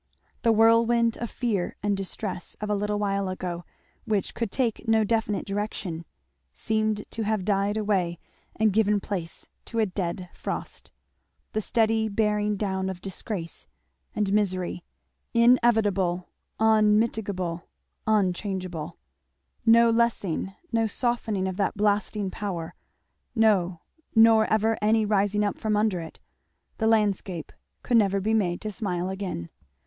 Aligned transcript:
The 0.41 0.51
whirlwind 0.51 1.15
of 1.17 1.29
fear 1.29 1.75
and 1.83 1.95
distress 1.95 2.55
of 2.59 2.71
a 2.71 2.75
little 2.75 2.97
while 2.97 3.29
ago 3.29 3.65
which 4.05 4.33
could 4.33 4.51
take 4.51 4.87
no 4.87 5.03
definite 5.03 5.45
direction, 5.45 6.05
seemed 6.51 7.05
to 7.11 7.21
have 7.21 7.45
died 7.45 7.77
away 7.77 8.17
and 8.55 8.73
given 8.73 8.99
place 8.99 9.47
to 9.65 9.77
a 9.77 9.85
dead 9.85 10.27
frost 10.33 10.89
the 11.51 11.61
steady 11.61 12.09
bearing 12.09 12.57
down 12.57 12.89
of 12.89 12.99
disgrace 12.99 13.67
and 14.15 14.33
misery, 14.33 14.83
inevitable, 15.35 16.31
unmitigable, 16.59 17.67
unchangeable; 18.07 18.97
no 19.67 19.91
lessening, 19.91 20.55
no 20.71 20.87
softening 20.87 21.47
of 21.47 21.57
that 21.57 21.77
blasting 21.77 22.31
power, 22.31 22.73
no, 23.35 23.81
nor 24.15 24.51
ever 24.51 24.75
any 24.81 25.05
rising 25.05 25.43
up 25.45 25.59
from 25.59 25.77
under 25.77 25.99
it; 25.99 26.19
the 26.79 26.87
landscape 26.87 27.51
could 27.83 27.97
never 27.97 28.19
be 28.19 28.33
made 28.33 28.59
to 28.61 28.71
smile 28.71 29.07
again. 29.07 29.51